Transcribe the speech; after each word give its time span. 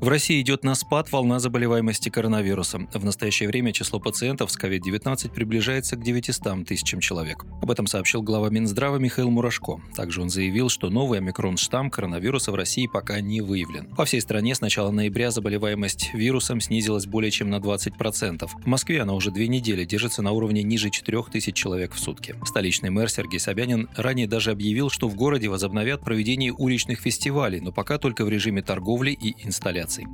В 0.00 0.08
России 0.08 0.40
идет 0.42 0.64
на 0.64 0.74
спад 0.74 1.10
волна 1.12 1.38
заболеваемости 1.38 2.10
коронавирусом. 2.10 2.88
В 2.92 3.04
настоящее 3.04 3.48
время 3.48 3.72
число 3.72 3.98
пациентов 4.00 4.50
с 4.50 4.58
COVID-19 4.58 5.30
приближается 5.30 5.96
к 5.96 6.02
900 6.02 6.66
тысячам 6.66 7.00
человек. 7.00 7.46
Об 7.62 7.70
этом 7.70 7.86
сообщил 7.86 8.20
глава 8.20 8.50
Минздрава 8.50 8.98
Михаил 8.98 9.30
Мурашко. 9.30 9.80
Также 9.96 10.20
он 10.20 10.28
заявил, 10.28 10.68
что 10.68 10.90
новый 10.90 11.20
омикрон-штамм 11.20 11.90
коронавируса 11.90 12.52
в 12.52 12.54
России 12.54 12.86
пока 12.86 13.20
не 13.20 13.40
выявлен. 13.40 13.86
По 13.96 14.04
всей 14.04 14.20
стране 14.20 14.54
с 14.54 14.60
начала 14.60 14.90
ноября 14.90 15.30
заболеваемость 15.30 16.12
вирусом 16.12 16.60
снизилась 16.60 17.06
более 17.06 17.30
чем 17.30 17.48
на 17.48 17.56
20%. 17.56 18.46
В 18.46 18.66
Москве 18.66 19.00
она 19.00 19.14
уже 19.14 19.30
две 19.30 19.48
недели 19.48 19.84
держится 19.84 20.20
на 20.20 20.32
уровне 20.32 20.62
ниже 20.62 20.90
4 20.90 21.22
тысяч 21.32 21.54
человек 21.54 21.94
в 21.94 21.98
сутки. 21.98 22.34
Столичный 22.44 22.90
мэр 22.90 23.08
Сергей 23.08 23.40
Собянин 23.40 23.88
ранее 23.96 24.26
даже 24.26 24.50
объявил, 24.50 24.90
что 24.90 25.08
в 25.08 25.14
городе 25.14 25.48
возобновят 25.48 26.02
проведение 26.02 26.52
уличных 26.52 27.00
фестивалей, 27.00 27.60
но 27.60 27.72
пока 27.72 27.96
только 27.96 28.24
в 28.24 28.28
режиме 28.28 28.60
торговли 28.60 29.12
и 29.12 29.34
инсталляций 29.46 29.83
операций. 29.84 30.06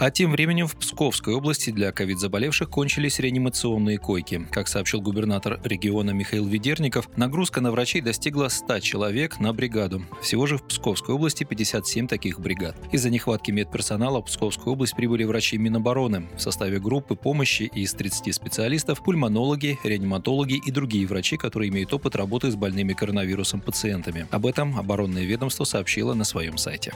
А 0.00 0.10
тем 0.10 0.32
временем 0.32 0.66
в 0.66 0.74
Псковской 0.74 1.34
области 1.34 1.70
для 1.70 1.92
ковид-заболевших 1.92 2.68
кончились 2.68 3.20
реанимационные 3.20 3.98
койки. 3.98 4.44
Как 4.50 4.66
сообщил 4.66 5.00
губернатор 5.00 5.60
региона 5.62 6.10
Михаил 6.10 6.46
Ведерников, 6.46 7.08
нагрузка 7.16 7.60
на 7.60 7.70
врачей 7.70 8.00
достигла 8.00 8.48
100 8.48 8.80
человек 8.80 9.38
на 9.38 9.52
бригаду. 9.52 10.02
Всего 10.20 10.46
же 10.46 10.58
в 10.58 10.64
Псковской 10.64 11.14
области 11.14 11.44
57 11.44 12.08
таких 12.08 12.40
бригад. 12.40 12.76
Из-за 12.90 13.08
нехватки 13.08 13.52
медперсонала 13.52 14.20
в 14.20 14.24
Псковскую 14.24 14.72
область 14.74 14.96
прибыли 14.96 15.22
врачи 15.22 15.58
Минобороны. 15.58 16.26
В 16.36 16.40
составе 16.40 16.80
группы 16.80 17.14
помощи 17.14 17.62
из 17.62 17.94
30 17.94 18.34
специалистов 18.34 19.02
пульмонологи, 19.02 19.78
реаниматологи 19.84 20.60
и 20.66 20.72
другие 20.72 21.06
врачи, 21.06 21.36
которые 21.36 21.70
имеют 21.70 21.94
опыт 21.94 22.16
работы 22.16 22.50
с 22.50 22.56
больными 22.56 22.94
коронавирусом 22.94 23.60
пациентами. 23.60 24.26
Об 24.32 24.44
этом 24.44 24.76
оборонное 24.76 25.22
ведомство 25.22 25.62
сообщило 25.62 26.14
на 26.14 26.24
своем 26.24 26.58
сайте. 26.58 26.92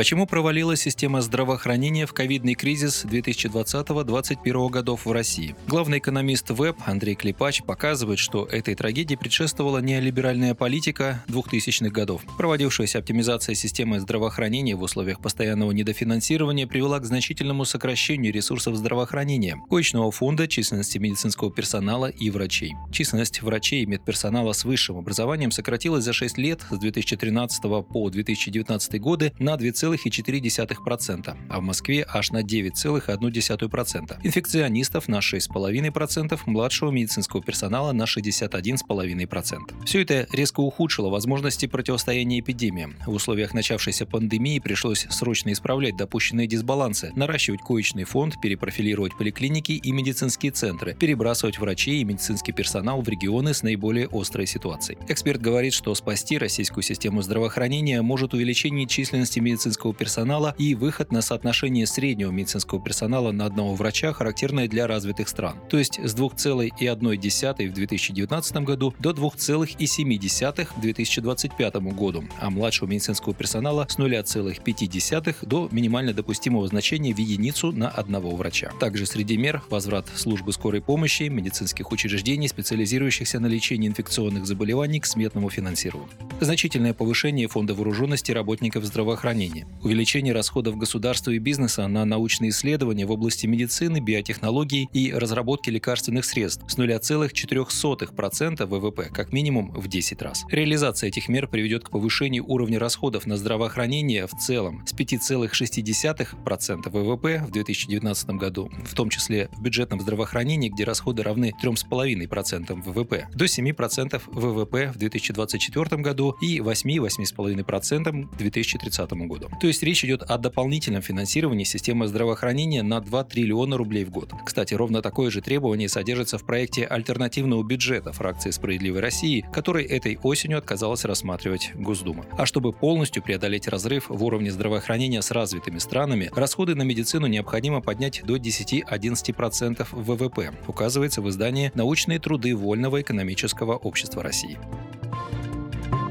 Почему 0.00 0.24
провалилась 0.24 0.80
система 0.80 1.20
здравоохранения 1.20 2.06
в 2.06 2.14
ковидный 2.14 2.54
кризис 2.54 3.04
2020-2021 3.04 4.70
годов 4.70 5.04
в 5.04 5.12
России? 5.12 5.54
Главный 5.68 5.98
экономист 5.98 6.48
ВЭБ 6.48 6.78
Андрей 6.86 7.14
Клепач 7.14 7.62
показывает, 7.62 8.18
что 8.18 8.46
этой 8.46 8.74
трагедии 8.74 9.14
предшествовала 9.14 9.76
неолиберальная 9.76 10.54
политика 10.54 11.22
2000-х 11.28 11.90
годов. 11.90 12.22
Проводившаяся 12.38 12.98
оптимизация 12.98 13.54
системы 13.54 14.00
здравоохранения 14.00 14.74
в 14.74 14.80
условиях 14.80 15.20
постоянного 15.20 15.72
недофинансирования 15.72 16.66
привела 16.66 16.98
к 16.98 17.04
значительному 17.04 17.66
сокращению 17.66 18.32
ресурсов 18.32 18.76
здравоохранения, 18.76 19.58
коечного 19.68 20.10
фонда, 20.10 20.48
численности 20.48 20.96
медицинского 20.96 21.52
персонала 21.52 22.06
и 22.06 22.30
врачей. 22.30 22.72
Численность 22.90 23.42
врачей 23.42 23.82
и 23.82 23.86
медперсонала 23.86 24.54
с 24.54 24.64
высшим 24.64 24.96
образованием 24.96 25.50
сократилась 25.50 26.04
за 26.04 26.14
6 26.14 26.38
лет 26.38 26.62
с 26.70 26.78
2013 26.78 27.62
по 27.86 28.08
2019 28.08 28.98
годы 28.98 29.34
на 29.38 29.56
2,5 29.56 29.89
9,4%, 29.94 31.36
а 31.48 31.60
в 31.60 31.62
Москве 31.62 32.06
аж 32.08 32.30
на 32.30 32.42
9,1%. 32.42 34.18
Инфекционистов 34.22 35.08
на 35.08 35.18
6,5%, 35.18 36.40
младшего 36.46 36.90
медицинского 36.90 37.42
персонала 37.42 37.92
на 37.92 38.04
61,5%. 38.04 39.84
Все 39.84 40.02
это 40.02 40.26
резко 40.32 40.60
ухудшило 40.60 41.08
возможности 41.08 41.66
противостояния 41.66 42.40
эпидемии. 42.40 42.90
В 43.06 43.12
условиях 43.12 43.54
начавшейся 43.54 44.06
пандемии 44.06 44.58
пришлось 44.58 45.06
срочно 45.10 45.52
исправлять 45.52 45.96
допущенные 45.96 46.46
дисбалансы, 46.46 47.12
наращивать 47.14 47.60
коечный 47.60 48.04
фонд, 48.04 48.40
перепрофилировать 48.40 49.16
поликлиники 49.16 49.72
и 49.72 49.92
медицинские 49.92 50.52
центры, 50.52 50.94
перебрасывать 50.94 51.58
врачей 51.58 52.00
и 52.00 52.04
медицинский 52.04 52.52
персонал 52.52 53.02
в 53.02 53.08
регионы 53.08 53.54
с 53.54 53.62
наиболее 53.62 54.08
острой 54.12 54.46
ситуацией. 54.46 54.98
Эксперт 55.08 55.40
говорит, 55.40 55.72
что 55.72 55.94
спасти 55.94 56.38
российскую 56.38 56.82
систему 56.82 57.22
здравоохранения 57.22 58.02
может 58.02 58.34
увеличение 58.34 58.86
численности 58.86 59.40
медицинского 59.40 59.69
медицинского 59.70 59.94
персонала 59.94 60.54
и 60.58 60.74
выход 60.74 61.12
на 61.12 61.22
соотношение 61.22 61.86
среднего 61.86 62.32
медицинского 62.32 62.80
персонала 62.80 63.30
на 63.30 63.46
одного 63.46 63.74
врача, 63.76 64.12
характерное 64.12 64.66
для 64.66 64.88
развитых 64.88 65.28
стран. 65.28 65.56
То 65.68 65.78
есть 65.78 66.00
с 66.02 66.14
2,1 66.14 67.68
в 67.68 67.72
2019 67.72 68.56
году 68.56 68.94
до 68.98 69.10
2,7 69.10 70.68
в 70.76 70.80
2025 70.80 71.74
году, 71.76 72.24
а 72.40 72.50
младшего 72.50 72.88
медицинского 72.88 73.32
персонала 73.32 73.86
с 73.88 73.96
0,5 73.96 75.36
до 75.46 75.68
минимально 75.70 76.12
допустимого 76.14 76.66
значения 76.66 77.14
в 77.14 77.18
единицу 77.18 77.70
на 77.70 77.88
одного 77.88 78.34
врача. 78.34 78.72
Также 78.80 79.06
среди 79.06 79.36
мер 79.36 79.62
возврат 79.70 80.08
службы 80.16 80.52
скорой 80.52 80.82
помощи, 80.82 81.24
медицинских 81.24 81.92
учреждений, 81.92 82.48
специализирующихся 82.48 83.38
на 83.38 83.46
лечении 83.46 83.88
инфекционных 83.88 84.46
заболеваний 84.46 84.98
к 84.98 85.06
сметному 85.06 85.48
финансированию. 85.48 86.10
Значительное 86.40 86.92
повышение 86.92 87.46
фонда 87.46 87.74
вооруженности 87.74 88.32
работников 88.32 88.84
здравоохранения 88.84 89.59
увеличение 89.82 90.32
расходов 90.32 90.76
государства 90.76 91.30
и 91.30 91.38
бизнеса 91.38 91.86
на 91.86 92.04
научные 92.04 92.50
исследования 92.50 93.06
в 93.06 93.10
области 93.10 93.46
медицины, 93.46 94.00
биотехнологий 94.00 94.88
и 94.92 95.12
разработки 95.12 95.70
лекарственных 95.70 96.24
средств 96.24 96.64
с 96.68 96.78
0,04% 96.78 98.66
ВВП 98.66 99.10
как 99.12 99.32
минимум 99.32 99.72
в 99.72 99.88
10 99.88 100.22
раз. 100.22 100.44
Реализация 100.50 101.08
этих 101.08 101.28
мер 101.28 101.48
приведет 101.48 101.84
к 101.84 101.90
повышению 101.90 102.44
уровня 102.46 102.78
расходов 102.78 103.26
на 103.26 103.36
здравоохранение 103.36 104.26
в 104.26 104.32
целом 104.32 104.84
с 104.86 104.94
5,6% 104.94 106.90
ВВП 106.90 107.44
в 107.46 107.50
2019 107.50 108.30
году, 108.30 108.70
в 108.84 108.94
том 108.94 109.10
числе 109.10 109.48
в 109.52 109.62
бюджетном 109.62 110.00
здравоохранении, 110.00 110.68
где 110.68 110.84
расходы 110.84 111.22
равны 111.22 111.52
3,5% 111.62 112.82
ВВП, 112.82 113.28
до 113.34 113.44
7% 113.44 114.22
ВВП 114.26 114.92
в 114.94 114.98
2024 114.98 116.02
году 116.02 116.36
и 116.40 116.58
8-8,5% 116.58 118.28
к 118.30 118.36
2030 118.36 119.12
году. 119.12 119.49
То 119.60 119.66
есть 119.66 119.82
речь 119.82 120.04
идет 120.04 120.22
о 120.22 120.38
дополнительном 120.38 121.02
финансировании 121.02 121.64
системы 121.64 122.06
здравоохранения 122.06 122.82
на 122.82 123.00
2 123.00 123.24
триллиона 123.24 123.76
рублей 123.76 124.04
в 124.04 124.10
год. 124.10 124.32
Кстати, 124.44 124.74
ровно 124.74 125.02
такое 125.02 125.30
же 125.30 125.40
требование 125.40 125.88
содержится 125.88 126.38
в 126.38 126.44
проекте 126.44 126.84
альтернативного 126.86 127.62
бюджета 127.62 128.12
фракции 128.12 128.50
«Справедливой 128.50 129.00
России», 129.00 129.46
который 129.52 129.84
этой 129.84 130.18
осенью 130.22 130.58
отказалась 130.58 131.04
рассматривать 131.04 131.72
Госдума. 131.74 132.24
А 132.32 132.46
чтобы 132.46 132.72
полностью 132.72 133.22
преодолеть 133.22 133.68
разрыв 133.68 134.08
в 134.08 134.24
уровне 134.24 134.50
здравоохранения 134.50 135.22
с 135.22 135.30
развитыми 135.30 135.78
странами, 135.78 136.30
расходы 136.34 136.74
на 136.74 136.82
медицину 136.82 137.26
необходимо 137.26 137.80
поднять 137.80 138.22
до 138.24 138.36
10-11% 138.36 139.86
ВВП, 139.92 140.52
указывается 140.66 141.22
в 141.22 141.28
издании 141.28 141.72
«Научные 141.74 142.18
труды 142.18 142.56
Вольного 142.56 143.00
экономического 143.00 143.76
общества 143.76 144.22
России». 144.22 144.58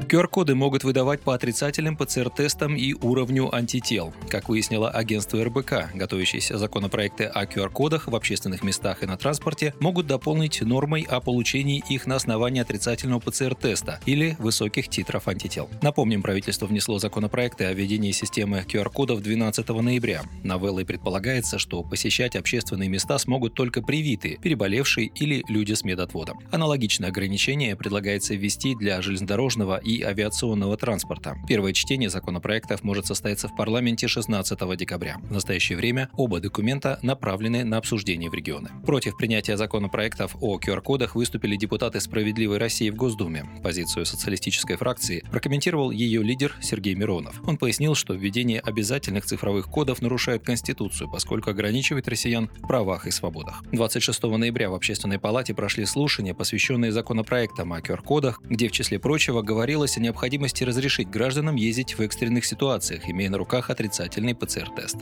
QR-коды 0.09 0.56
могут 0.56 0.84
выдавать 0.84 1.22
по 1.22 1.36
отрицательным 1.36 1.96
ПЦР-тестам 1.96 2.75
и 2.75 2.94
уровню 2.94 3.53
антител. 3.53 4.12
Как 4.28 4.50
выяснило 4.50 4.90
агентство 4.90 5.44
РБК, 5.44 5.94
готовящиеся 5.94 6.58
законопроекты 6.58 7.25
о 7.25 7.46
QR-кодах 7.46 8.08
в 8.08 8.16
общественных 8.16 8.64
местах 8.64 9.03
и 9.03 9.06
на 9.06 9.18
транспорте 9.18 9.75
могут 9.80 10.08
дополнить 10.08 10.62
нормой 10.62 11.06
о 11.08 11.20
получении 11.20 11.84
их 11.90 12.08
на 12.08 12.16
основании 12.16 12.59
отрицательного 12.59 13.20
ПЦР-теста 13.20 14.00
или 14.08 14.36
высоких 14.40 14.90
титров 14.90 15.28
антител. 15.28 15.70
Напомним, 15.84 16.24
правительство 16.24 16.66
внесло 16.66 16.97
законопроекты 16.97 17.66
о 17.66 17.74
введении 17.74 18.12
системы 18.12 18.66
QR-кодов 18.68 19.22
12 19.22 19.70
ноября. 19.70 20.24
Новеллой 20.44 20.86
предполагается, 20.86 21.59
что 21.59 21.84
посещать 21.84 22.36
общественные 22.36 22.90
места 22.90 23.20
смогут 23.20 23.53
только 23.53 23.84
привитые, 23.84 24.40
переболевшие 24.40 25.12
или 25.14 25.44
люди 25.47 25.74
с 25.74 25.84
медотводом. 25.84 26.40
Аналогичное 26.50 27.09
ограничение 27.09 27.76
предлагается 27.76 28.34
ввести 28.34 28.74
для 28.74 29.03
железнодорожного 29.03 29.78
и 29.78 29.99
авиационного 30.04 30.78
транспорта. 30.78 31.35
Первое 31.47 31.73
чтение 31.73 32.09
законопроектов 32.09 32.84
может 32.84 33.06
состояться 33.06 33.47
в 33.47 33.56
парламенте 33.56 34.08
16 34.08 34.78
декабря. 34.78 35.18
В 35.23 35.32
настоящее 35.32 35.78
время 35.78 36.09
оба 36.14 36.40
документа 36.40 37.00
направлены 37.02 37.64
на 37.64 37.78
обсуждение 37.78 38.29
в 38.29 38.34
регионы. 38.34 38.70
Против 38.85 39.18
принятия 39.18 39.58
законопроектов 39.58 40.35
о 40.41 40.59
QR-кодах 40.59 41.16
выступили 41.16 41.56
депутаты 41.56 42.00
«Справедливой 42.00 42.58
России» 42.58 42.90
в 42.90 42.96
Госдуме. 42.96 43.46
Позицию 43.64 44.06
социалистической 44.06 44.76
фракции 44.78 45.23
прокомментировал 45.32 45.91
ее 45.91 46.22
лидер 46.23 46.56
Сергей 46.62 46.96
Миронов. 46.96 47.41
Он 47.47 47.58
пояснил, 47.58 47.96
что 47.96 48.14
введение 48.14 48.59
обязательных 48.59 49.26
цифровых 49.26 49.68
кодов 49.68 50.02
нарушает 50.02 50.44
Конституцию, 50.44 51.09
поскольку 51.12 51.50
ограничивает 51.50 52.08
россиян 52.08 52.50
в 52.59 52.68
правах 52.68 53.08
и 53.08 53.12
свободах. 53.12 53.64
26 53.72 54.23
ноября 54.23 54.70
в 54.70 54.76
Общественной 54.76 55.20
палате 55.20 55.53
прошли 55.53 55.85
слушания, 55.85 56.34
посвященные 56.34 56.91
законопроектам 56.91 57.73
о 57.73 57.79
QR-кодах, 57.79 58.41
где, 58.44 58.70
в 58.70 58.72
числе 58.72 59.00
прочего, 59.00 59.41
говорилось 59.41 59.89
говорилось 59.90 59.97
о 59.97 60.02
необходимости 60.02 60.64
разрешить 60.64 61.09
гражданам 61.09 61.56
ездить 61.56 61.97
в 61.97 62.02
экстренных 62.02 62.46
ситуациях, 62.46 63.09
имея 63.09 63.30
на 63.30 63.38
руках 63.38 63.70
отрицательный 63.70 64.36
ПЦР-тест. 64.36 64.97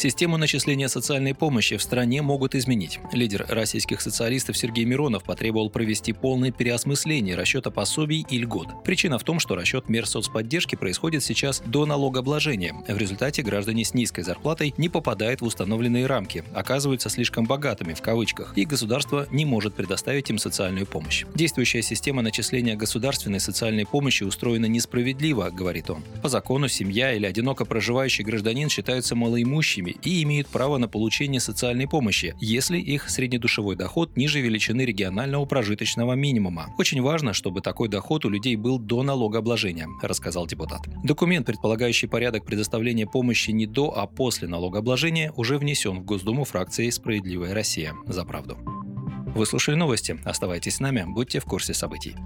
Систему 0.00 0.38
начисления 0.38 0.88
социальной 0.88 1.34
помощи 1.34 1.76
в 1.76 1.82
стране 1.82 2.22
могут 2.22 2.54
изменить. 2.54 3.00
Лидер 3.12 3.44
российских 3.50 4.00
социалистов 4.00 4.56
Сергей 4.56 4.86
Миронов 4.86 5.24
потребовал 5.24 5.68
провести 5.68 6.14
полное 6.14 6.50
переосмысление 6.50 7.36
расчета 7.36 7.70
пособий 7.70 8.24
и 8.30 8.38
льгот. 8.38 8.82
Причина 8.82 9.18
в 9.18 9.24
том, 9.24 9.38
что 9.38 9.56
расчет 9.56 9.90
мер 9.90 10.06
соцподдержки 10.06 10.74
происходит 10.74 11.22
сейчас 11.22 11.62
до 11.66 11.84
налогообложения. 11.84 12.74
В 12.88 12.96
результате 12.96 13.42
граждане 13.42 13.84
с 13.84 13.92
низкой 13.92 14.22
зарплатой 14.22 14.72
не 14.78 14.88
попадают 14.88 15.42
в 15.42 15.44
установленные 15.44 16.06
рамки, 16.06 16.44
оказываются 16.54 17.10
слишком 17.10 17.44
богатыми 17.44 17.92
в 17.92 18.00
кавычках, 18.00 18.56
и 18.56 18.64
государство 18.64 19.26
не 19.30 19.44
может 19.44 19.74
предоставить 19.74 20.30
им 20.30 20.38
социальную 20.38 20.86
помощь. 20.86 21.26
Действующая 21.34 21.82
система 21.82 22.22
начисления 22.22 22.74
государственной 22.74 23.38
социальной 23.38 23.84
помощи 23.84 24.22
устроена 24.22 24.64
несправедливо, 24.64 25.50
говорит 25.50 25.90
он. 25.90 26.02
По 26.22 26.30
закону 26.30 26.68
семья 26.68 27.12
или 27.12 27.26
одиноко 27.26 27.66
проживающий 27.66 28.24
гражданин 28.24 28.70
считаются 28.70 29.14
малоимущими 29.14 29.89
доходами 29.90 29.96
и 30.02 30.22
имеют 30.22 30.48
право 30.48 30.78
на 30.78 30.88
получение 30.88 31.40
социальной 31.40 31.86
помощи, 31.86 32.34
если 32.40 32.78
их 32.78 33.08
среднедушевой 33.08 33.76
доход 33.76 34.16
ниже 34.16 34.40
величины 34.40 34.82
регионального 34.84 35.44
прожиточного 35.44 36.14
минимума. 36.14 36.74
Очень 36.78 37.02
важно, 37.02 37.32
чтобы 37.32 37.60
такой 37.60 37.88
доход 37.88 38.24
у 38.24 38.30
людей 38.30 38.56
был 38.56 38.78
до 38.78 39.02
налогообложения, 39.02 39.86
рассказал 40.02 40.46
депутат. 40.46 40.82
Документ, 41.04 41.46
предполагающий 41.46 42.08
порядок 42.08 42.44
предоставления 42.44 43.06
помощи 43.06 43.50
не 43.50 43.66
до, 43.66 43.92
а 43.96 44.06
после 44.06 44.48
налогообложения, 44.48 45.32
уже 45.36 45.58
внесен 45.58 46.00
в 46.00 46.04
Госдуму 46.04 46.44
фракцией 46.44 46.90
«Справедливая 46.90 47.54
Россия» 47.54 47.94
за 48.06 48.24
правду. 48.24 48.58
Вы 49.34 49.46
слушали 49.46 49.76
новости. 49.76 50.18
Оставайтесь 50.24 50.76
с 50.76 50.80
нами, 50.80 51.04
будьте 51.06 51.38
в 51.38 51.44
курсе 51.44 51.72
событий. 51.72 52.16